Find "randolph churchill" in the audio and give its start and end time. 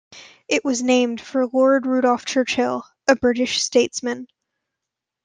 1.85-2.87